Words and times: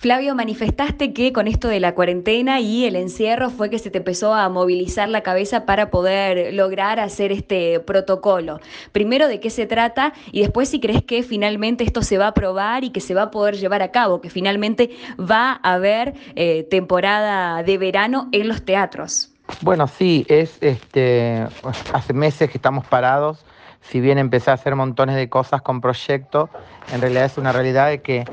Flavio, 0.00 0.34
manifestaste 0.34 1.12
que 1.12 1.30
con 1.30 1.46
esto 1.46 1.68
de 1.68 1.78
la 1.78 1.94
cuarentena 1.94 2.58
y 2.58 2.86
el 2.86 2.96
encierro 2.96 3.50
fue 3.50 3.68
que 3.68 3.78
se 3.78 3.90
te 3.90 3.98
empezó 3.98 4.32
a 4.32 4.48
movilizar 4.48 5.10
la 5.10 5.20
cabeza 5.20 5.66
para 5.66 5.90
poder 5.90 6.54
lograr 6.54 6.98
hacer 6.98 7.32
este 7.32 7.80
protocolo. 7.80 8.60
Primero, 8.92 9.28
¿de 9.28 9.40
qué 9.40 9.50
se 9.50 9.66
trata? 9.66 10.14
Y 10.32 10.40
después, 10.40 10.70
si 10.70 10.80
crees 10.80 11.04
que 11.04 11.22
finalmente 11.22 11.84
esto 11.84 12.00
se 12.00 12.16
va 12.16 12.24
a 12.24 12.28
aprobar 12.28 12.82
y 12.82 12.92
que 12.92 13.02
se 13.02 13.12
va 13.12 13.24
a 13.24 13.30
poder 13.30 13.58
llevar 13.58 13.82
a 13.82 13.90
cabo, 13.90 14.22
que 14.22 14.30
finalmente 14.30 14.88
va 15.18 15.60
a 15.62 15.74
haber 15.74 16.14
eh, 16.34 16.66
temporada 16.70 17.62
de 17.62 17.76
verano 17.76 18.30
en 18.32 18.48
los 18.48 18.64
teatros. 18.64 19.34
Bueno, 19.60 19.86
sí, 19.86 20.24
es 20.30 20.56
este 20.62 21.46
hace 21.92 22.14
meses 22.14 22.48
que 22.48 22.56
estamos 22.56 22.86
parados 22.86 23.44
si 23.80 24.00
bien 24.00 24.18
empecé 24.18 24.50
a 24.50 24.54
hacer 24.54 24.76
montones 24.76 25.16
de 25.16 25.28
cosas 25.28 25.62
con 25.62 25.80
proyectos, 25.80 26.50
en 26.92 27.00
realidad 27.00 27.24
es 27.24 27.38
una 27.38 27.52
realidad 27.52 27.88
de 27.88 28.02
que 28.02 28.24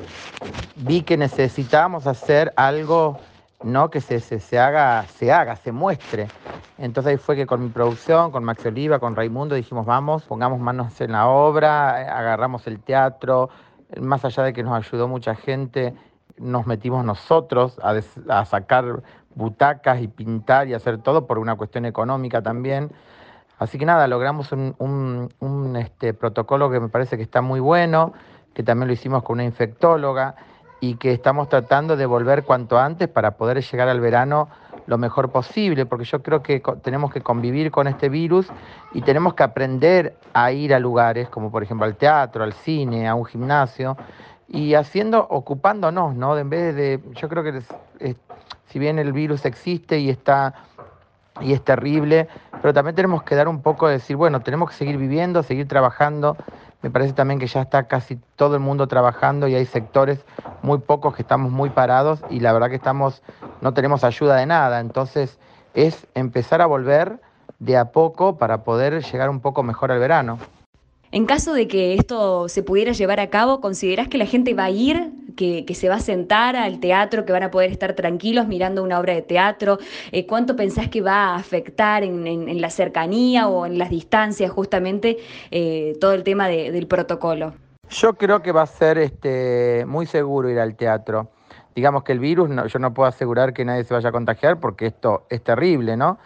vi 0.75 1.01
que 1.01 1.17
necesitábamos 1.17 2.07
hacer 2.07 2.53
algo 2.55 3.19
no 3.63 3.89
que 3.89 4.01
se, 4.01 4.19
se, 4.19 4.59
haga, 4.59 5.03
se 5.07 5.31
haga, 5.31 5.55
se 5.55 5.71
muestre. 5.71 6.27
Entonces 6.77 7.11
ahí 7.11 7.17
fue 7.17 7.35
que 7.35 7.47
con 7.47 7.63
mi 7.63 7.69
producción, 7.69 8.31
con 8.31 8.43
Max 8.43 8.65
Oliva, 8.65 8.99
con 8.99 9.15
Raimundo, 9.15 9.55
dijimos, 9.55 9.85
vamos, 9.85 10.23
pongamos 10.23 10.59
manos 10.59 10.99
en 11.01 11.13
la 11.13 11.27
obra, 11.27 12.17
agarramos 12.17 12.67
el 12.67 12.79
teatro, 12.79 13.49
más 13.99 14.23
allá 14.25 14.43
de 14.43 14.53
que 14.53 14.63
nos 14.63 14.73
ayudó 14.73 15.07
mucha 15.07 15.33
gente, 15.33 15.95
nos 16.37 16.67
metimos 16.67 17.03
nosotros 17.03 17.79
a, 17.81 17.99
a 18.29 18.45
sacar 18.45 19.01
butacas 19.33 20.01
y 20.01 20.07
pintar 20.07 20.67
y 20.67 20.73
hacer 20.73 20.99
todo 20.99 21.25
por 21.25 21.39
una 21.39 21.55
cuestión 21.55 21.85
económica 21.85 22.41
también. 22.43 22.91
Así 23.57 23.77
que 23.77 23.85
nada, 23.85 24.07
logramos 24.07 24.51
un, 24.51 25.75
este, 25.79 26.13
protocolo 26.13 26.69
que 26.69 26.79
me 26.79 26.89
parece 26.89 27.17
que 27.17 27.23
está 27.23 27.41
muy 27.41 27.59
bueno, 27.59 28.13
que 28.53 28.63
también 28.63 28.87
lo 28.87 28.93
hicimos 28.93 29.23
con 29.23 29.35
una 29.35 29.45
infectóloga 29.45 30.35
y 30.79 30.95
que 30.95 31.11
estamos 31.11 31.49
tratando 31.49 31.97
de 31.97 32.05
volver 32.05 32.43
cuanto 32.43 32.77
antes 32.77 33.07
para 33.07 33.31
poder 33.31 33.63
llegar 33.63 33.89
al 33.89 33.99
verano 33.99 34.49
lo 34.85 34.97
mejor 34.97 35.31
posible, 35.31 35.85
porque 35.85 36.05
yo 36.05 36.21
creo 36.21 36.41
que 36.43 36.61
tenemos 36.83 37.11
que 37.11 37.21
convivir 37.21 37.71
con 37.71 37.87
este 37.87 38.09
virus 38.09 38.47
y 38.93 39.01
tenemos 39.01 39.33
que 39.33 39.43
aprender 39.43 40.15
a 40.33 40.51
ir 40.51 40.73
a 40.73 40.79
lugares 40.79 41.27
como 41.29 41.51
por 41.51 41.63
ejemplo 41.63 41.85
al 41.85 41.95
teatro, 41.95 42.43
al 42.43 42.53
cine, 42.53 43.07
a 43.07 43.15
un 43.15 43.25
gimnasio 43.25 43.97
y 44.47 44.75
haciendo, 44.75 45.27
ocupándonos, 45.29 46.15
¿no? 46.15 46.37
En 46.37 46.49
vez 46.49 46.75
de, 46.75 47.01
yo 47.15 47.27
creo 47.27 47.43
que 47.43 47.61
si 48.67 48.79
bien 48.79 48.99
el 48.99 49.11
virus 49.11 49.45
existe 49.45 49.99
y 49.99 50.09
está 50.09 50.53
y 51.41 51.53
es 51.53 51.63
terrible, 51.63 52.27
pero 52.61 52.73
también 52.73 52.95
tenemos 52.95 53.23
que 53.23 53.35
dar 53.35 53.47
un 53.47 53.61
poco 53.61 53.87
de 53.87 53.93
decir, 53.93 54.15
bueno, 54.15 54.41
tenemos 54.41 54.69
que 54.69 54.75
seguir 54.75 54.97
viviendo, 54.97 55.43
seguir 55.43 55.67
trabajando. 55.67 56.37
Me 56.81 56.91
parece 56.91 57.13
también 57.13 57.39
que 57.39 57.47
ya 57.47 57.61
está 57.61 57.87
casi 57.87 58.19
todo 58.35 58.55
el 58.55 58.61
mundo 58.61 58.87
trabajando 58.87 59.47
y 59.47 59.55
hay 59.55 59.65
sectores 59.65 60.23
muy 60.61 60.79
pocos 60.79 61.15
que 61.15 61.23
estamos 61.23 61.51
muy 61.51 61.69
parados 61.69 62.21
y 62.29 62.39
la 62.39 62.53
verdad 62.53 62.69
que 62.69 62.75
estamos 62.75 63.23
no 63.61 63.73
tenemos 63.73 64.03
ayuda 64.03 64.35
de 64.35 64.45
nada, 64.45 64.79
entonces 64.79 65.39
es 65.73 66.07
empezar 66.13 66.61
a 66.61 66.65
volver 66.65 67.19
de 67.59 67.77
a 67.77 67.91
poco 67.91 68.37
para 68.37 68.63
poder 68.63 69.03
llegar 69.03 69.29
un 69.29 69.39
poco 69.39 69.63
mejor 69.63 69.91
al 69.91 69.99
verano. 69.99 70.37
En 71.11 71.25
caso 71.25 71.53
de 71.53 71.67
que 71.67 71.95
esto 71.95 72.49
se 72.49 72.63
pudiera 72.63 72.91
llevar 72.91 73.19
a 73.19 73.29
cabo, 73.29 73.61
¿considerás 73.61 74.07
que 74.07 74.17
la 74.17 74.25
gente 74.25 74.53
va 74.53 74.65
a 74.65 74.69
ir, 74.69 75.11
que, 75.37 75.65
se 75.73 75.87
va 75.87 75.95
a 75.95 75.99
sentar 75.99 76.57
al 76.57 76.81
teatro, 76.81 77.23
que 77.23 77.31
van 77.31 77.43
a 77.43 77.51
poder 77.51 77.71
estar 77.71 77.93
tranquilos 77.93 78.47
mirando 78.47 78.83
una 78.83 78.99
obra 78.99 79.13
de 79.13 79.21
teatro? 79.21 79.77
Eh, 80.11 80.27
¿Cuánto 80.27 80.57
pensás 80.57 80.89
que 80.89 81.01
va 81.01 81.29
a 81.29 81.35
afectar 81.35 82.03
en, 82.03 82.59
la 82.59 82.69
cercanía 82.69 83.47
o 83.47 83.65
en 83.65 83.77
las 83.77 83.89
distancias 83.89 84.51
justamente 84.51 85.17
eh, 85.51 85.95
todo 86.01 86.11
el 86.11 86.23
tema 86.23 86.49
del 86.49 86.87
protocolo? 86.87 87.53
Yo 87.89 88.15
creo 88.15 88.41
que 88.41 88.51
va 88.51 88.63
a 88.63 88.67
ser 88.67 88.97
este, 88.97 89.85
muy 89.87 90.05
seguro 90.05 90.49
ir 90.49 90.59
al 90.59 90.75
teatro. 90.75 91.29
Digamos 91.73 92.03
que 92.03 92.11
el 92.11 92.19
virus, 92.19 92.49
yo 92.67 92.79
no 92.79 92.93
puedo 92.93 93.07
asegurar 93.07 93.53
que 93.53 93.63
nadie 93.63 93.85
se 93.85 93.93
vaya 93.93 94.09
a 94.09 94.11
contagiar 94.11 94.59
porque 94.59 94.87
esto 94.87 95.25
es 95.29 95.41
terrible, 95.41 95.95
¿no? 95.95 96.17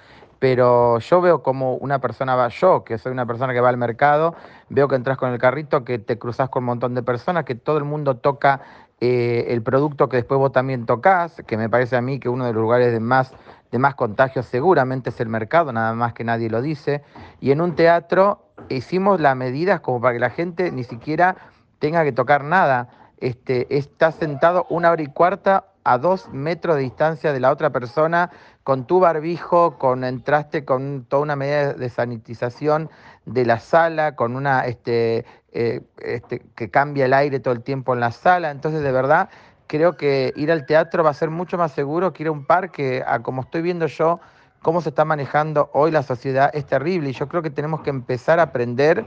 pero 0.41 0.97
yo 0.97 1.21
veo 1.21 1.43
como 1.43 1.75
una 1.75 1.99
persona 1.99 2.35
va, 2.35 2.47
yo 2.47 2.83
que 2.83 2.97
soy 2.97 3.11
una 3.11 3.27
persona 3.27 3.53
que 3.53 3.61
va 3.61 3.69
al 3.69 3.77
mercado, 3.77 4.33
veo 4.69 4.87
que 4.87 4.95
entras 4.95 5.15
con 5.19 5.31
el 5.31 5.37
carrito, 5.37 5.85
que 5.85 5.99
te 5.99 6.17
cruzas 6.17 6.49
con 6.49 6.63
un 6.63 6.65
montón 6.65 6.95
de 6.95 7.03
personas, 7.03 7.45
que 7.45 7.53
todo 7.53 7.77
el 7.77 7.83
mundo 7.83 8.17
toca 8.17 8.59
eh, 9.03 9.51
el 9.51 9.63
producto 9.63 10.09
que 10.09 10.17
después 10.17 10.37
vos 10.37 10.51
también 10.51 10.85
tocas, 10.85 11.41
que 11.47 11.57
me 11.57 11.69
parece 11.69 11.97
a 11.97 12.01
mí 12.01 12.19
que 12.19 12.29
uno 12.29 12.45
de 12.45 12.53
los 12.53 12.61
lugares 12.61 12.93
de 12.93 12.99
más, 12.99 13.33
de 13.71 13.79
más 13.79 13.95
contagios 13.95 14.45
seguramente 14.45 15.09
es 15.09 15.19
el 15.19 15.27
mercado, 15.27 15.73
nada 15.73 15.93
más 15.93 16.13
que 16.13 16.23
nadie 16.23 16.51
lo 16.51 16.61
dice. 16.61 17.01
Y 17.39 17.49
en 17.49 17.61
un 17.61 17.75
teatro 17.75 18.45
hicimos 18.69 19.19
las 19.19 19.35
medidas 19.35 19.81
como 19.81 19.99
para 19.99 20.13
que 20.13 20.19
la 20.19 20.29
gente 20.29 20.71
ni 20.71 20.83
siquiera 20.83 21.35
tenga 21.79 22.03
que 22.03 22.11
tocar 22.11 22.43
nada. 22.43 22.89
Este, 23.17 23.75
está 23.75 24.11
sentado 24.11 24.67
una 24.69 24.91
hora 24.91 25.01
y 25.01 25.07
cuarta 25.07 25.65
a 25.83 25.97
dos 25.97 26.29
metros 26.31 26.75
de 26.75 26.83
distancia 26.83 27.33
de 27.33 27.39
la 27.39 27.51
otra 27.51 27.71
persona, 27.71 28.29
con 28.63 28.85
tu 28.85 28.99
barbijo, 28.99 29.79
con 29.79 30.03
entraste 30.03 30.63
con 30.63 31.05
toda 31.05 31.23
una 31.23 31.35
medida 31.35 31.73
de 31.73 31.89
sanitización 31.89 32.91
de 33.25 33.45
la 33.45 33.59
sala, 33.59 34.15
con 34.15 34.35
una 34.35 34.65
este, 34.65 35.25
eh, 35.51 35.81
este, 35.97 36.41
que 36.55 36.69
cambia 36.69 37.05
el 37.05 37.13
aire 37.13 37.39
todo 37.39 37.53
el 37.53 37.61
tiempo 37.61 37.93
en 37.93 37.99
la 37.99 38.11
sala. 38.11 38.51
Entonces, 38.51 38.81
de 38.81 38.91
verdad, 38.91 39.29
creo 39.67 39.97
que 39.97 40.33
ir 40.35 40.51
al 40.51 40.65
teatro 40.65 41.03
va 41.03 41.11
a 41.11 41.13
ser 41.13 41.29
mucho 41.29 41.57
más 41.57 41.71
seguro 41.71 42.13
que 42.13 42.23
ir 42.23 42.27
a 42.27 42.31
un 42.31 42.45
parque, 42.45 43.03
a 43.05 43.19
como 43.19 43.41
estoy 43.41 43.61
viendo 43.61 43.85
yo, 43.87 44.19
cómo 44.61 44.81
se 44.81 44.89
está 44.89 45.05
manejando 45.05 45.69
hoy 45.73 45.91
la 45.91 46.03
sociedad, 46.03 46.51
es 46.53 46.65
terrible. 46.65 47.09
Y 47.09 47.13
yo 47.13 47.27
creo 47.27 47.41
que 47.41 47.49
tenemos 47.49 47.81
que 47.81 47.89
empezar 47.89 48.39
a 48.39 48.43
aprender 48.43 49.05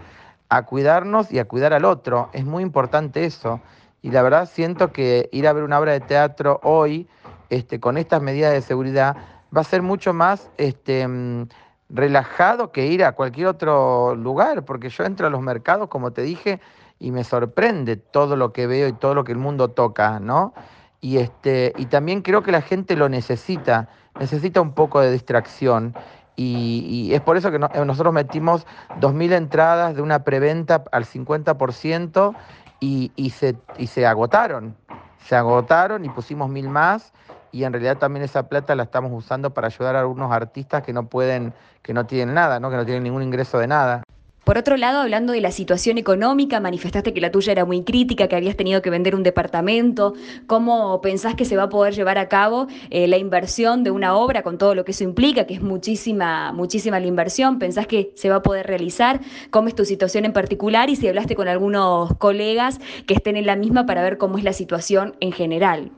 a 0.49 0.62
cuidarnos 0.62 1.32
y 1.32 1.38
a 1.38 1.47
cuidar 1.47 1.72
al 1.72 1.84
otro. 1.84 2.31
Es 2.32 2.44
muy 2.44 2.62
importante 2.62 3.25
eso. 3.25 3.61
Y 4.03 4.11
la 4.11 4.22
verdad 4.22 4.49
siento 4.53 4.93
que 4.93 5.28
ir 5.32 5.49
a 5.49 5.53
ver 5.53 5.65
una 5.65 5.78
obra 5.78 5.93
de 5.93 6.00
teatro 6.00 6.61
hoy, 6.62 7.09
este, 7.49 7.81
con 7.81 7.97
estas 7.97 8.21
medidas 8.21 8.53
de 8.53 8.61
seguridad, 8.61 9.16
va 9.56 9.62
a 9.62 9.65
ser 9.65 9.82
mucho 9.82 10.12
más 10.12 10.50
este, 10.59 11.06
mm, 11.06 11.49
relajado 11.94 12.72
que 12.72 12.87
ir 12.87 13.05
a 13.05 13.12
cualquier 13.12 13.47
otro 13.47 14.16
lugar, 14.16 14.65
porque 14.65 14.91
yo 14.91 15.05
entro 15.05 15.28
a 15.28 15.31
los 15.31 15.41
mercados, 15.41 15.88
como 15.88 16.12
te 16.12 16.22
dije, 16.22 16.60
y 16.99 17.12
me 17.12 17.22
sorprende 17.22 17.97
todo 17.97 18.37
lo 18.37 18.53
que 18.53 18.66
veo 18.66 18.88
y 18.88 18.93
todo 18.93 19.15
lo 19.15 19.22
que 19.22 19.32
el 19.32 19.38
mundo 19.38 19.69
toca, 19.69 20.19
¿no? 20.19 20.55
Y, 21.00 21.19
este, 21.19 21.72
y 21.77 21.87
también 21.87 22.22
creo 22.22 22.43
que 22.43 22.50
la 22.50 22.62
gente 22.62 22.97
lo 22.97 23.09
necesita, 23.09 23.88
necesita 24.19 24.60
un 24.60 24.72
poco 24.72 25.00
de 25.00 25.12
distracción. 25.12 25.94
Y, 26.37 27.10
es 27.15 27.21
por 27.21 27.37
eso 27.37 27.53
que 27.53 27.60
nosotros 27.60 28.12
metimos 28.12 28.66
2.000 29.00 29.32
entradas 29.34 29.94
de 29.94 30.03
una 30.03 30.25
preventa 30.25 30.82
al 30.91 31.05
50% 31.05 32.34
y, 32.81 33.31
se, 33.31 33.56
y 33.78 33.87
se 33.87 34.05
agotaron. 34.05 34.76
Se 35.19 35.37
agotaron 35.37 36.05
y 36.05 36.09
pusimos 36.09 36.50
mil 36.50 36.69
más 36.69 37.12
y 37.55 37.63
en 37.63 37.73
realidad 37.73 37.99
también 37.99 38.25
esa 38.25 38.49
plata 38.49 38.75
la 38.75 38.83
estamos 38.83 39.13
usando 39.15 39.55
para 39.55 39.69
ayudar 39.69 39.95
a 39.95 40.01
algunos 40.01 40.33
artistas 40.33 40.83
que 40.83 40.93
no 40.93 41.09
pueden, 41.09 41.55
que 41.83 41.95
no 41.95 42.05
tienen 42.05 42.35
nada, 42.35 42.59
¿no? 42.59 42.69
que 42.69 42.77
no 42.77 42.85
tienen 42.85 43.05
ningún 43.05 43.23
ingreso 43.23 43.59
de 43.59 43.69
nada. 43.69 44.03
Por 44.43 44.59
otro 44.59 44.77
lado, 44.77 45.01
hablando 45.01 45.33
de 45.33 45.41
la 45.41 45.53
situación 45.53 45.97
económica, 45.97 46.59
manifestaste 46.59 47.15
que 47.15 47.21
la 47.21 47.31
tuya 47.31 47.53
era 47.53 47.65
muy 47.65 47.83
crítica, 47.85 48.27
que 48.27 48.35
habías 48.35 48.57
tenido 48.57 48.83
que 48.83 48.91
vender 48.91 49.15
un 49.15 49.23
departamento. 49.23 50.15
¿Cómo 50.49 51.01
pensás 51.01 51.37
que 51.37 51.45
se 51.45 51.57
va 51.57 51.63
a 51.63 51.69
poder 51.69 51.95
llevar 51.95 52.19
a 52.19 52.29
cabo 52.29 52.67
eh, 52.91 53.07
la 53.07 53.19
inversión 53.19 53.85
de 53.85 53.93
una 53.93 54.17
obra 54.17 54.43
con 54.43 54.59
todo 54.59 54.75
lo 54.75 54.85
que 54.85 54.91
eso 54.91 55.05
implica, 55.05 55.47
que 55.47 55.55
es 55.55 55.63
muchísima, 55.63 56.53
muchísima 56.53 56.99
la 56.99 57.07
inversión? 57.07 57.61
¿Pensás 57.61 57.87
que 57.87 58.13
se 58.17 58.29
va 58.29 58.37
a 58.37 58.43
poder 58.43 58.67
realizar? 58.67 59.21
¿Cómo 59.51 59.69
es 59.69 59.77
tu 59.77 59.85
situación 59.85 60.25
en 60.25 60.33
particular? 60.33 60.91
Y 60.91 60.97
si 60.97 61.07
hablaste 61.07 61.37
con 61.37 61.47
algunos 61.47 62.13
colegas 62.19 62.81
que 63.07 63.15
estén 63.15 63.37
en 63.37 63.47
la 63.47 63.55
misma 63.55 63.87
para 63.87 64.03
ver 64.03 64.19
cómo 64.19 64.39
es 64.39 64.45
la 64.45 64.53
situación 64.53 65.15
en 65.21 65.31
general. 65.31 65.93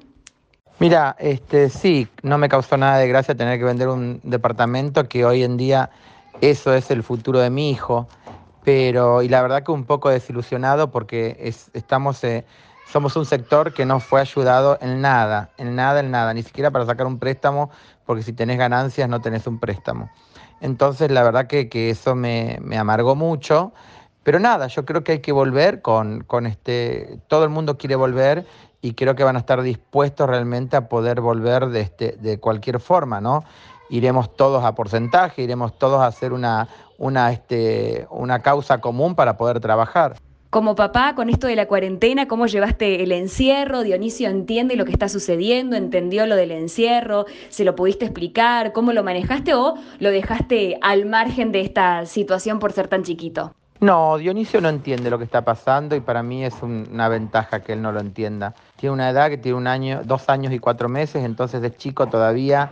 Mira, 0.78 1.16
este 1.18 1.70
sí, 1.70 2.08
no 2.22 2.38
me 2.38 2.48
causó 2.48 2.76
nada 2.76 2.98
de 2.98 3.08
gracia 3.08 3.34
tener 3.34 3.58
que 3.58 3.64
vender 3.64 3.88
un 3.88 4.20
departamento 4.22 5.08
que 5.08 5.24
hoy 5.24 5.42
en 5.42 5.56
día 5.56 5.90
eso 6.40 6.74
es 6.74 6.90
el 6.90 7.02
futuro 7.02 7.40
de 7.40 7.48
mi 7.48 7.70
hijo 7.70 8.06
pero 8.66 9.22
y 9.22 9.28
la 9.28 9.42
verdad 9.42 9.62
que 9.62 9.70
un 9.70 9.84
poco 9.84 10.10
desilusionado 10.10 10.90
porque 10.90 11.36
estamos, 11.72 12.24
eh, 12.24 12.44
somos 12.90 13.14
un 13.14 13.24
sector 13.24 13.72
que 13.72 13.86
no 13.86 14.00
fue 14.00 14.20
ayudado 14.20 14.76
en 14.80 15.00
nada, 15.00 15.50
en 15.56 15.76
nada, 15.76 16.00
en 16.00 16.10
nada, 16.10 16.34
ni 16.34 16.42
siquiera 16.42 16.72
para 16.72 16.84
sacar 16.84 17.06
un 17.06 17.20
préstamo, 17.20 17.70
porque 18.04 18.24
si 18.24 18.32
tenés 18.32 18.58
ganancias 18.58 19.08
no 19.08 19.20
tenés 19.20 19.46
un 19.46 19.60
préstamo. 19.60 20.10
Entonces 20.60 21.12
la 21.12 21.22
verdad 21.22 21.46
que, 21.46 21.90
eso 21.90 22.16
me, 22.16 22.58
amargó 22.76 23.14
mucho, 23.14 23.72
pero 24.24 24.40
nada, 24.40 24.66
yo 24.66 24.84
creo 24.84 25.04
que 25.04 25.12
hay 25.12 25.20
que 25.20 25.30
volver 25.30 25.80
con, 25.80 26.24
con 26.24 26.44
este, 26.44 27.20
todo 27.28 27.44
el 27.44 27.50
mundo 27.50 27.78
quiere 27.78 27.94
volver 27.94 28.46
y 28.86 28.92
creo 28.92 29.16
que 29.16 29.24
van 29.24 29.34
a 29.34 29.40
estar 29.40 29.62
dispuestos 29.62 30.28
realmente 30.28 30.76
a 30.76 30.88
poder 30.88 31.20
volver 31.20 31.66
de, 31.66 31.80
este, 31.80 32.16
de 32.20 32.38
cualquier 32.38 32.78
forma, 32.78 33.20
¿no? 33.20 33.42
Iremos 33.90 34.36
todos 34.36 34.64
a 34.64 34.76
porcentaje, 34.76 35.42
iremos 35.42 35.76
todos 35.76 36.00
a 36.00 36.06
hacer 36.06 36.32
una, 36.32 36.68
una, 36.96 37.32
este, 37.32 38.06
una 38.10 38.42
causa 38.42 38.80
común 38.80 39.16
para 39.16 39.36
poder 39.36 39.58
trabajar. 39.58 40.14
Como 40.50 40.76
papá, 40.76 41.16
con 41.16 41.28
esto 41.30 41.48
de 41.48 41.56
la 41.56 41.66
cuarentena, 41.66 42.28
¿cómo 42.28 42.46
llevaste 42.46 43.02
el 43.02 43.10
encierro? 43.10 43.82
Dionisio 43.82 44.28
entiende 44.28 44.76
lo 44.76 44.84
que 44.84 44.92
está 44.92 45.08
sucediendo, 45.08 45.74
entendió 45.74 46.24
lo 46.26 46.36
del 46.36 46.52
encierro, 46.52 47.26
¿se 47.48 47.64
lo 47.64 47.74
pudiste 47.74 48.04
explicar? 48.04 48.72
¿Cómo 48.72 48.92
lo 48.92 49.02
manejaste 49.02 49.54
o 49.54 49.74
lo 49.98 50.10
dejaste 50.12 50.78
al 50.80 51.06
margen 51.06 51.50
de 51.50 51.62
esta 51.62 52.06
situación 52.06 52.60
por 52.60 52.70
ser 52.70 52.86
tan 52.86 53.02
chiquito? 53.02 53.52
No, 53.80 54.16
Dionisio 54.16 54.60
no 54.62 54.70
entiende 54.70 55.10
lo 55.10 55.18
que 55.18 55.24
está 55.24 55.42
pasando 55.42 55.94
y 55.96 56.00
para 56.00 56.22
mí 56.22 56.44
es 56.44 56.54
una 56.62 57.08
ventaja 57.08 57.60
que 57.60 57.74
él 57.74 57.82
no 57.82 57.92
lo 57.92 58.00
entienda. 58.00 58.54
Tiene 58.76 58.94
una 58.94 59.10
edad 59.10 59.28
que 59.28 59.36
tiene 59.36 59.58
un 59.58 59.66
año, 59.66 60.00
dos 60.04 60.28
años 60.30 60.52
y 60.54 60.58
cuatro 60.58 60.88
meses, 60.88 61.24
entonces 61.24 61.62
es 61.62 61.76
chico 61.76 62.06
todavía. 62.06 62.70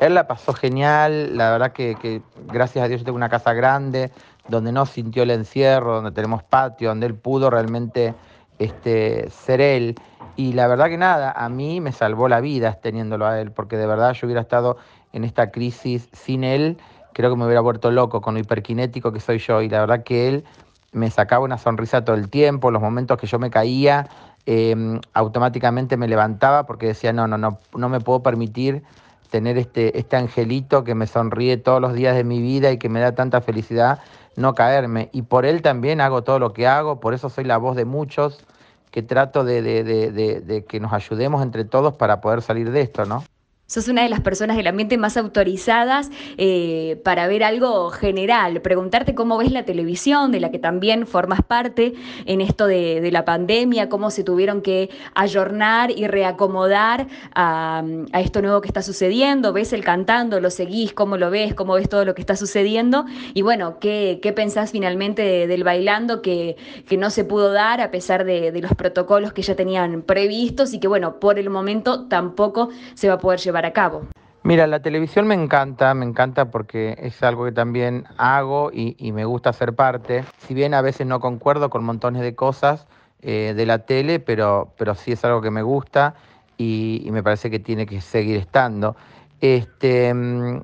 Él 0.00 0.14
la 0.14 0.26
pasó 0.26 0.54
genial, 0.54 1.36
la 1.36 1.50
verdad 1.50 1.72
que, 1.72 2.22
gracias 2.46 2.84
a 2.84 2.88
Dios 2.88 3.00
yo 3.00 3.04
tengo 3.04 3.16
una 3.16 3.28
casa 3.28 3.52
grande, 3.52 4.10
donde 4.48 4.72
no 4.72 4.86
sintió 4.86 5.24
el 5.24 5.30
encierro, 5.30 5.96
donde 5.96 6.12
tenemos 6.12 6.42
patio, 6.42 6.88
donde 6.88 7.06
él 7.06 7.14
pudo 7.14 7.50
realmente 7.50 8.14
este, 8.58 9.28
ser 9.30 9.60
él. 9.60 9.94
Y 10.36 10.54
la 10.54 10.68
verdad 10.68 10.88
que 10.88 10.98
nada, 10.98 11.32
a 11.32 11.48
mí 11.50 11.80
me 11.80 11.92
salvó 11.92 12.28
la 12.28 12.40
vida 12.40 12.72
teniéndolo 12.80 13.26
a 13.26 13.40
él, 13.40 13.52
porque 13.52 13.76
de 13.76 13.86
verdad 13.86 14.14
yo 14.14 14.26
hubiera 14.26 14.40
estado 14.40 14.78
en 15.12 15.24
esta 15.24 15.50
crisis 15.50 16.08
sin 16.12 16.44
él 16.44 16.78
creo 17.16 17.30
que 17.30 17.36
me 17.36 17.46
hubiera 17.46 17.62
vuelto 17.62 17.90
loco 17.90 18.20
con 18.20 18.34
lo 18.34 18.40
hiperkinético 18.40 19.10
que 19.10 19.20
soy 19.20 19.38
yo. 19.38 19.62
Y 19.62 19.70
la 19.70 19.80
verdad 19.80 20.04
que 20.04 20.28
él 20.28 20.44
me 20.92 21.10
sacaba 21.10 21.46
una 21.46 21.56
sonrisa 21.56 22.04
todo 22.04 22.14
el 22.14 22.28
tiempo, 22.28 22.70
los 22.70 22.82
momentos 22.82 23.18
que 23.18 23.26
yo 23.26 23.38
me 23.38 23.48
caía, 23.48 24.06
em, 24.44 25.00
automáticamente 25.14 25.96
me 25.96 26.08
levantaba 26.08 26.66
porque 26.66 26.88
decía, 26.88 27.14
no, 27.14 27.26
no, 27.26 27.38
no, 27.38 27.58
no 27.74 27.88
me 27.88 28.00
puedo 28.00 28.22
permitir 28.22 28.82
tener 29.30 29.56
este, 29.56 29.98
este 29.98 30.16
angelito 30.16 30.84
que 30.84 30.94
me 30.94 31.06
sonríe 31.06 31.56
todos 31.56 31.80
los 31.80 31.94
días 31.94 32.14
de 32.16 32.22
mi 32.22 32.42
vida 32.42 32.70
y 32.70 32.76
que 32.76 32.90
me 32.90 33.00
da 33.00 33.14
tanta 33.14 33.40
felicidad, 33.40 34.00
no 34.36 34.54
caerme. 34.54 35.08
Y 35.14 35.22
por 35.22 35.46
él 35.46 35.62
también 35.62 36.02
hago 36.02 36.22
todo 36.22 36.38
lo 36.38 36.52
que 36.52 36.66
hago, 36.66 37.00
por 37.00 37.14
eso 37.14 37.30
soy 37.30 37.44
la 37.44 37.56
voz 37.56 37.76
de 37.76 37.86
muchos 37.86 38.44
que 38.90 39.02
trato 39.02 39.42
de, 39.42 39.62
de, 39.62 39.84
de, 39.84 40.40
de 40.42 40.64
que 40.66 40.80
nos 40.80 40.92
ayudemos 40.92 41.42
entre 41.42 41.64
todos 41.64 41.94
para 41.94 42.20
poder 42.20 42.42
salir 42.42 42.70
de 42.72 42.82
esto, 42.82 43.06
¿no? 43.06 43.24
Sos 43.68 43.88
una 43.88 44.04
de 44.04 44.08
las 44.08 44.20
personas 44.20 44.56
del 44.56 44.68
ambiente 44.68 44.96
más 44.96 45.16
autorizadas 45.16 46.12
eh, 46.38 47.00
para 47.02 47.26
ver 47.26 47.42
algo 47.42 47.90
general, 47.90 48.62
preguntarte 48.62 49.16
cómo 49.16 49.38
ves 49.38 49.50
la 49.50 49.64
televisión, 49.64 50.30
de 50.30 50.38
la 50.38 50.52
que 50.52 50.60
también 50.60 51.04
formas 51.04 51.42
parte 51.42 51.94
en 52.26 52.40
esto 52.40 52.68
de, 52.68 53.10
la 53.10 53.24
pandemia, 53.24 53.88
cómo 53.88 54.12
se 54.12 54.22
tuvieron 54.22 54.62
que 54.62 54.90
ayornar 55.16 55.90
y 55.90 56.06
reacomodar 56.06 57.08
a, 57.34 57.82
esto 58.14 58.40
nuevo 58.40 58.60
que 58.60 58.68
está 58.68 58.82
sucediendo, 58.82 59.52
ves 59.52 59.72
el 59.72 59.82
cantando, 59.82 60.38
lo 60.38 60.50
seguís, 60.50 60.92
cómo 60.92 61.16
lo 61.16 61.30
ves, 61.30 61.52
cómo 61.54 61.74
ves 61.74 61.88
todo 61.88 62.04
lo 62.04 62.14
que 62.14 62.20
está 62.20 62.36
sucediendo 62.36 63.04
y 63.34 63.42
bueno, 63.42 63.80
qué, 63.80 64.20
qué 64.22 64.32
pensás 64.32 64.70
finalmente 64.70 65.48
del 65.48 65.64
bailando 65.64 66.22
que, 66.22 66.56
que, 66.86 66.96
no 66.96 67.10
se 67.10 67.24
pudo 67.24 67.50
dar 67.52 67.80
a 67.80 67.90
pesar 67.90 68.24
de, 68.24 68.52
de 68.52 68.60
los 68.60 68.74
protocolos 68.74 69.32
que 69.32 69.42
ya 69.42 69.56
tenían 69.56 70.02
previstos 70.02 70.72
y 70.72 70.78
que 70.78 70.86
bueno, 70.86 71.18
por 71.18 71.40
el 71.40 71.50
momento 71.50 72.06
tampoco 72.06 72.68
se 72.94 73.08
va 73.08 73.14
a 73.14 73.18
poder 73.18 73.40
llevar 73.40 73.55
a 73.64 73.72
cabo? 73.72 74.02
Mira, 74.46 74.68
la 74.68 74.80
televisión 74.80 75.26
me 75.26 75.34
encanta, 75.34 75.92
me 75.94 76.04
encanta 76.04 76.52
porque 76.52 76.96
es 77.00 77.20
algo 77.24 77.46
que 77.46 77.50
también 77.50 78.04
hago 78.16 78.70
y, 78.72 78.94
me 79.10 79.24
gusta 79.24 79.52
ser 79.52 79.74
parte. 79.74 80.24
Si 80.38 80.54
bien 80.54 80.72
a 80.72 80.82
veces 80.82 81.04
no 81.04 81.18
concuerdo 81.18 81.68
con 81.68 81.82
montones 81.84 82.22
de 82.22 82.36
cosas 82.36 82.86
eh, 83.22 83.54
de 83.56 83.66
la 83.66 83.80
tele, 83.80 84.20
pero, 84.20 84.72
pero 84.78 84.94
sí 84.94 85.10
es 85.10 85.24
algo 85.24 85.40
que 85.40 85.50
me 85.50 85.62
gusta 85.62 86.14
y, 86.56 87.08
me 87.10 87.24
parece 87.24 87.50
que 87.50 87.58
tiene 87.58 87.86
que 87.86 88.00
seguir 88.00 88.36
estando. 88.36 88.94
Este, 89.40 90.14
mm, 90.14 90.60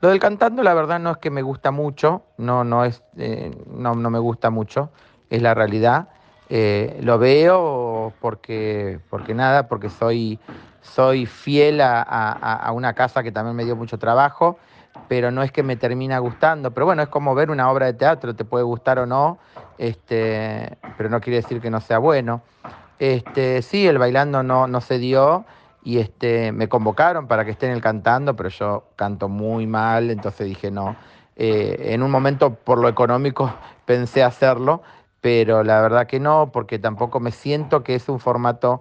lo 0.00 0.08
del 0.08 0.18
cantando, 0.18 0.62
la 0.62 0.72
verdad, 0.72 0.98
no 0.98 1.10
es 1.10 1.18
que 1.18 1.28
me 1.28 1.42
gusta 1.42 1.70
mucho, 1.70 2.22
no, 2.38 2.64
no, 2.64 2.86
es, 2.86 3.02
eh, 3.18 3.54
no, 3.70 3.94
no 3.94 4.08
me 4.08 4.18
gusta 4.18 4.48
mucho, 4.48 4.90
es 5.28 5.42
la 5.42 5.52
realidad. 5.52 6.08
Eh, 6.48 7.00
lo 7.02 7.18
veo 7.18 8.14
porque, 8.20 8.98
porque 9.10 9.34
nada, 9.34 9.68
porque 9.68 9.90
soy 9.90 10.38
soy 10.86 11.26
fiel 11.26 11.80
a, 11.82 12.70
una 12.72 12.94
casa 12.94 13.22
que 13.22 13.32
también 13.32 13.56
me 13.56 13.64
dio 13.64 13.76
mucho 13.76 13.98
trabajo, 13.98 14.58
pero 15.08 15.30
no 15.30 15.42
es 15.42 15.52
que 15.52 15.62
me 15.62 15.76
termina 15.76 16.18
gustando. 16.18 16.72
Pero 16.72 16.86
bueno, 16.86 17.02
es 17.02 17.08
como 17.08 17.34
ver 17.34 17.50
una 17.50 17.70
obra 17.70 17.86
de 17.86 17.94
teatro, 17.94 18.34
te 18.34 18.44
puede 18.44 18.64
gustar 18.64 18.98
o 18.98 19.06
no, 19.06 19.38
este, 19.78 20.78
pero 20.96 21.10
no 21.10 21.20
quiere 21.20 21.38
decir 21.38 21.60
que 21.60 21.70
no 21.70 21.80
sea 21.80 21.98
bueno. 21.98 22.42
Este, 22.98 23.60
sí, 23.62 23.86
el 23.86 23.98
bailando 23.98 24.42
no, 24.42 24.66
no 24.66 24.80
se 24.80 24.98
dio 24.98 25.44
y 25.82 25.98
este, 25.98 26.50
me 26.52 26.68
convocaron 26.68 27.28
para 27.28 27.44
que 27.44 27.50
esté 27.50 27.66
en 27.66 27.72
el 27.72 27.80
cantando, 27.80 28.34
pero 28.34 28.48
yo 28.48 28.84
canto 28.96 29.28
muy 29.28 29.66
mal, 29.66 30.10
entonces 30.10 30.46
dije 30.46 30.70
no. 30.70 30.96
Eh, 31.36 31.92
en 31.92 32.02
un 32.02 32.10
momento, 32.10 32.54
por 32.54 32.78
lo 32.78 32.88
económico, 32.88 33.52
pensé 33.84 34.24
hacerlo, 34.24 34.82
pero 35.20 35.62
la 35.62 35.80
verdad 35.80 36.06
que 36.06 36.18
no, 36.18 36.50
porque 36.52 36.78
tampoco 36.78 37.20
me 37.20 37.30
siento 37.30 37.84
que 37.84 37.94
es 37.94 38.08
un 38.08 38.18
formato 38.18 38.80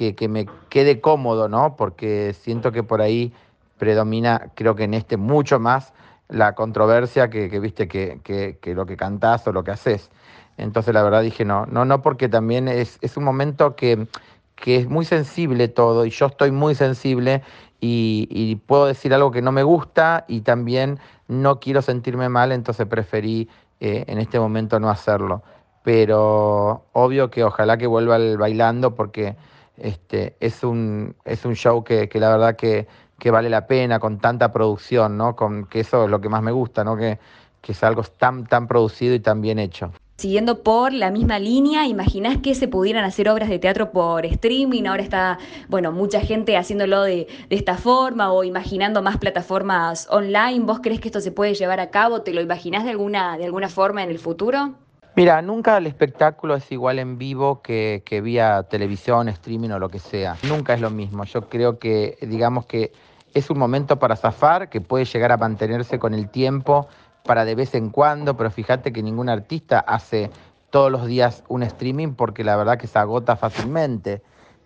que, 0.00 0.28
me 0.28 0.46
quede 0.70 1.00
cómodo, 1.00 1.48
¿no? 1.48 1.76
Porque 1.76 2.34
siento 2.34 2.72
que 2.72 2.82
por 2.82 3.02
ahí 3.02 3.32
predomina, 3.78 4.50
creo 4.54 4.74
que 4.74 4.84
en 4.84 4.94
este 4.94 5.16
mucho 5.16 5.60
más, 5.60 5.92
la 6.28 6.54
controversia 6.54 7.28
que, 7.28 7.48
viste 7.60 7.88
que, 7.88 8.58
lo 8.74 8.86
que 8.86 8.96
cantás 8.96 9.46
o 9.46 9.52
lo 9.52 9.62
que 9.62 9.72
haces. 9.72 10.10
Entonces 10.56 10.94
la 10.94 11.02
verdad 11.02 11.22
dije 11.22 11.44
no, 11.44 11.66
no, 11.66 11.84
no, 11.84 12.02
porque 12.02 12.28
también 12.28 12.68
es, 12.68 12.98
un 13.16 13.24
momento 13.24 13.76
que, 13.76 14.06
que, 14.54 14.76
es 14.76 14.88
muy 14.88 15.04
sensible 15.04 15.68
todo 15.68 16.06
y 16.06 16.10
yo 16.10 16.26
estoy 16.26 16.50
muy 16.50 16.74
sensible 16.74 17.42
y, 17.80 18.56
puedo 18.66 18.86
decir 18.86 19.12
algo 19.14 19.30
que 19.30 19.42
no 19.42 19.52
me 19.52 19.62
gusta 19.62 20.24
y 20.28 20.42
también 20.42 20.98
no 21.28 21.60
quiero 21.60 21.82
sentirme 21.82 22.28
mal, 22.28 22.52
entonces 22.52 22.86
preferí 22.86 23.48
eh, 23.80 24.04
en 24.06 24.18
este 24.18 24.38
momento 24.38 24.78
no 24.80 24.90
hacerlo. 24.90 25.42
Pero 25.82 26.84
obvio 26.92 27.30
que 27.30 27.42
ojalá 27.42 27.78
que 27.78 27.86
vuelva 27.86 28.16
el 28.16 28.36
bailando 28.36 28.94
porque 28.94 29.36
este, 29.80 30.36
es, 30.40 30.62
un, 30.62 31.14
es 31.24 31.44
un 31.44 31.54
show 31.54 31.82
que, 31.82 32.08
la 32.14 32.30
verdad 32.30 32.56
que, 32.56 32.86
vale 33.30 33.48
la 33.48 33.66
pena, 33.66 33.98
con 33.98 34.18
tanta 34.18 34.52
producción, 34.52 35.16
¿no? 35.16 35.36
Con, 35.36 35.66
que 35.66 35.80
eso 35.80 36.04
es 36.04 36.10
lo 36.10 36.20
que 36.20 36.28
más 36.28 36.42
me 36.42 36.52
gusta, 36.52 36.84
¿no? 36.84 36.96
Que, 36.96 37.18
que 37.60 37.72
es 37.72 37.82
algo 37.84 38.02
tan, 38.02 38.46
tan 38.46 38.66
producido 38.66 39.14
y 39.14 39.20
tan 39.20 39.40
bien 39.40 39.58
hecho. 39.58 39.92
Siguiendo 40.16 40.62
por 40.62 40.92
la 40.92 41.10
misma 41.10 41.38
línea, 41.38 41.86
¿imaginás 41.86 42.38
que 42.38 42.54
se 42.54 42.68
pudieran 42.68 43.04
hacer 43.04 43.26
obras 43.30 43.48
de 43.48 43.58
teatro 43.58 43.90
por 43.90 44.26
streaming? 44.26 44.84
Ahora 44.84 45.02
está, 45.02 45.38
bueno, 45.68 45.92
mucha 45.92 46.20
gente 46.20 46.58
haciéndolo 46.58 47.02
de, 47.02 47.26
de, 47.48 47.56
esta 47.56 47.78
forma 47.78 48.30
o 48.30 48.44
imaginando 48.44 49.00
más 49.00 49.16
plataformas 49.16 50.06
online. 50.10 50.60
¿Vos 50.60 50.80
crees 50.82 51.00
que 51.00 51.08
esto 51.08 51.20
se 51.20 51.32
puede 51.32 51.54
llevar 51.54 51.80
a 51.80 51.88
cabo? 51.88 52.20
¿Te 52.20 52.34
lo 52.34 52.42
imaginás 52.42 52.84
de 52.84 52.90
alguna, 52.90 53.38
de 53.38 53.46
alguna 53.46 53.70
forma 53.70 54.02
en 54.02 54.10
el 54.10 54.18
futuro? 54.18 54.74
Mira, 55.20 55.42
nunca 55.42 55.76
el 55.76 55.86
espectáculo 55.86 56.54
es 56.54 56.72
igual 56.72 56.98
en 56.98 57.18
vivo 57.18 57.60
que, 57.60 58.20
vía 58.24 58.62
televisión, 58.62 59.28
streaming 59.28 59.68
o 59.68 59.78
lo 59.78 59.90
que 59.90 59.98
sea. 59.98 60.38
Nunca 60.48 60.72
es 60.72 60.80
lo 60.80 60.88
mismo. 60.88 61.24
Yo 61.24 61.46
creo 61.50 61.78
que, 61.78 62.16
digamos 62.22 62.64
que 62.64 62.90
es 63.34 63.50
un 63.50 63.58
momento 63.58 63.98
para 63.98 64.16
zafar, 64.16 64.70
que 64.70 64.80
puede 64.80 65.04
llegar 65.04 65.30
a 65.30 65.36
mantenerse 65.36 65.98
con 65.98 66.14
el 66.14 66.30
tiempo 66.30 66.88
para 67.22 67.44
de 67.44 67.54
vez 67.54 67.74
en 67.74 67.90
cuando, 67.90 68.34
pero 68.34 68.50
fíjate 68.50 68.94
que 68.94 69.02
ningún 69.02 69.28
artista 69.28 69.78
hace 69.80 70.30
todos 70.70 70.90
los 70.90 71.04
días 71.04 71.44
un 71.48 71.64
streaming 71.64 72.14
porque 72.14 72.42
la 72.42 72.56
verdad 72.56 72.78
que 72.78 72.86
se 72.86 72.98
agota 72.98 73.36
fácilmente, 73.36 74.22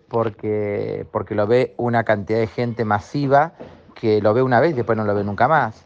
porque, 0.07 1.05
porque 1.11 1.35
lo 1.35 1.47
ve 1.47 1.73
una 1.75 2.05
cantidad 2.05 2.39
de 2.39 2.47
gente 2.47 2.85
masiva 2.85 3.55
que 3.93 4.21
lo 4.21 4.33
ve 4.33 4.41
una 4.41 4.61
vez 4.61 4.71
y 4.71 4.75
después 4.75 4.97
no 4.97 5.03
lo 5.03 5.13
ve 5.15 5.25
nunca 5.25 5.49
más. 5.49 5.85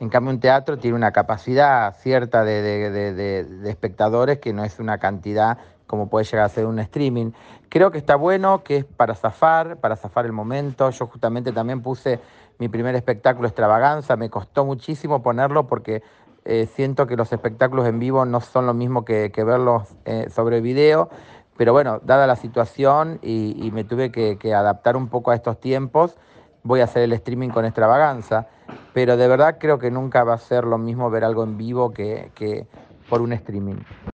En 0.00 0.08
cambio, 0.10 0.32
un 0.32 0.40
teatro 0.40 0.78
tiene 0.78 0.96
una 0.96 1.10
capacidad 1.10 1.94
cierta 1.96 2.44
de, 2.44 3.46
espectadores 3.64 4.38
que 4.38 4.52
no 4.52 4.64
es 4.64 4.78
una 4.78 4.98
cantidad 4.98 5.58
como 5.88 6.08
puede 6.08 6.26
llegar 6.26 6.44
a 6.44 6.48
ser 6.50 6.66
un 6.66 6.78
streaming. 6.78 7.32
Creo 7.70 7.90
que 7.90 7.98
está 7.98 8.14
bueno, 8.14 8.62
que 8.62 8.76
es 8.76 8.84
para 8.84 9.14
zafar, 9.14 9.78
para 9.78 9.96
zafar 9.96 10.26
el 10.26 10.32
momento. 10.32 10.90
Yo 10.90 11.06
justamente 11.06 11.50
también 11.50 11.80
puse 11.82 12.20
mi 12.58 12.68
primer 12.68 12.94
espectáculo 12.94 13.48
extravaganza, 13.48 14.16
me 14.16 14.28
costó 14.28 14.64
muchísimo 14.64 15.22
ponerlo 15.22 15.66
porque 15.66 16.02
eh, 16.44 16.68
siento 16.74 17.06
que 17.06 17.16
los 17.16 17.32
espectáculos 17.32 17.86
en 17.86 17.98
vivo 17.98 18.24
no 18.26 18.40
son 18.40 18.66
lo 18.66 18.74
mismo 18.74 19.04
que, 19.04 19.32
verlos 19.34 19.84
eh, 20.04 20.28
sobre 20.30 20.60
video, 20.60 21.08
pero 21.56 21.72
bueno, 21.72 22.00
dada 22.04 22.26
la 22.26 22.36
situación 22.36 23.18
y, 23.22 23.70
me 23.72 23.84
tuve 23.84 24.12
que 24.12 24.54
adaptar 24.54 24.96
un 24.96 25.08
poco 25.08 25.30
a 25.30 25.34
estos 25.34 25.58
tiempos, 25.58 26.16
voy 26.62 26.80
a 26.80 26.84
hacer 26.84 27.02
el 27.02 27.12
streaming 27.12 27.48
con 27.48 27.64
extravaganza 27.64 28.46
pero 28.92 29.16
de 29.16 29.28
verdad 29.28 29.58
creo 29.58 29.78
que 29.78 29.90
nunca 29.90 30.24
va 30.24 30.34
a 30.34 30.38
ser 30.38 30.64
lo 30.64 30.78
mismo 30.78 31.10
ver 31.10 31.24
algo 31.24 31.44
en 31.44 31.56
vivo 31.56 31.92
que, 31.92 32.30
que 32.34 32.66
por 33.08 33.22
un 33.22 33.32
streaming. 33.32 33.76